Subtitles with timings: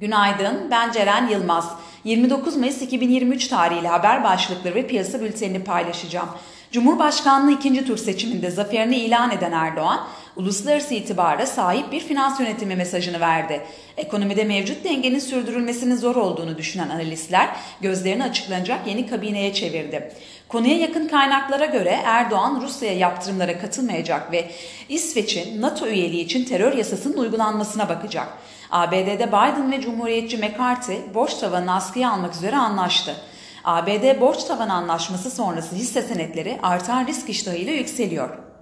[0.00, 1.72] Günaydın, ben Ceren Yılmaz.
[2.04, 6.28] 29 Mayıs 2023 tarihli haber başlıkları ve piyasa bültenini paylaşacağım.
[6.72, 10.06] Cumhurbaşkanlığı ikinci tur seçiminde zaferini ilan eden Erdoğan,
[10.36, 13.62] uluslararası itibara sahip bir finans yönetimi mesajını verdi.
[13.96, 17.48] Ekonomide mevcut dengenin sürdürülmesinin zor olduğunu düşünen analistler
[17.80, 20.12] gözlerini açıklanacak yeni kabineye çevirdi.
[20.48, 24.50] Konuya yakın kaynaklara göre Erdoğan Rusya'ya yaptırımlara katılmayacak ve
[24.88, 28.28] İsveç'in NATO üyeliği için terör yasasının uygulanmasına bakacak.
[28.70, 33.16] ABD'de Biden ve Cumhuriyetçi McCarthy borç tavanını askıya almak üzere anlaştı.
[33.64, 38.55] ABD borç tavanı anlaşması sonrası hisse senetleri artan risk iştahıyla yükseliyor.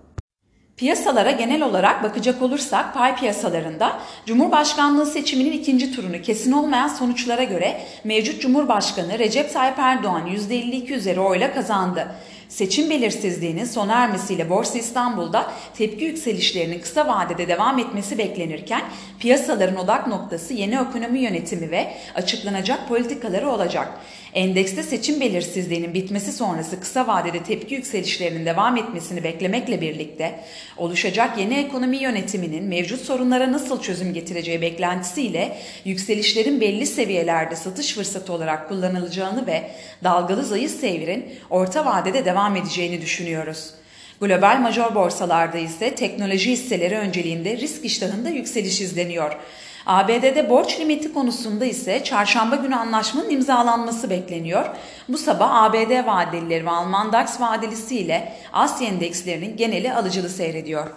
[0.76, 7.80] Piyasalara genel olarak bakacak olursak pay piyasalarında Cumhurbaşkanlığı seçiminin ikinci turunu kesin olmayan sonuçlara göre
[8.04, 12.08] mevcut Cumhurbaşkanı Recep Tayyip Erdoğan %52 üzeri oyla kazandı.
[12.48, 18.82] Seçim belirsizliğinin sona ermesiyle Borsa İstanbul'da tepki yükselişlerinin kısa vadede devam etmesi beklenirken
[19.18, 23.88] piyasaların odak noktası yeni ekonomi yönetimi ve açıklanacak politikaları olacak.
[24.34, 30.40] Endekste seçim belirsizliğinin bitmesi sonrası kısa vadede tepki yükselişlerinin devam etmesini beklemekle birlikte
[30.76, 38.32] oluşacak yeni ekonomi yönetiminin mevcut sorunlara nasıl çözüm getireceği beklentisiyle yükselişlerin belli seviyelerde satış fırsatı
[38.32, 39.70] olarak kullanılacağını ve
[40.04, 43.70] dalgalı zayıf seyrin orta vadede devam edeceğini düşünüyoruz.
[44.20, 49.36] Global major borsalarda ise teknoloji hisseleri önceliğinde risk iştahında yükseliş izleniyor.
[49.86, 54.66] ABD'de borç limiti konusunda ise çarşamba günü anlaşmanın imzalanması bekleniyor.
[55.08, 60.90] Bu sabah ABD vadelileri ve Alman DAX vadelisi ile Asya endekslerinin geneli alıcılı seyrediyor.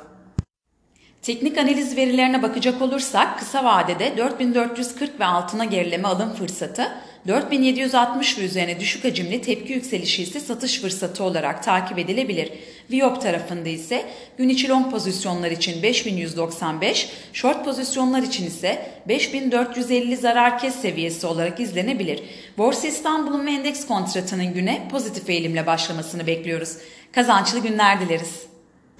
[1.21, 6.91] Teknik analiz verilerine bakacak olursak kısa vadede 4440 ve altına gerileme alım fırsatı,
[7.27, 12.49] 4760 ve üzerine düşük hacimli tepki yükselişi ise satış fırsatı olarak takip edilebilir.
[12.91, 14.05] Viyop tarafında ise
[14.37, 21.59] gün içi long pozisyonlar için 5195, short pozisyonlar için ise 5450 zarar kes seviyesi olarak
[21.59, 22.23] izlenebilir.
[22.57, 26.77] Borsa İstanbul'un ve endeks kontratının güne pozitif eğilimle başlamasını bekliyoruz.
[27.11, 28.46] Kazançlı günler dileriz.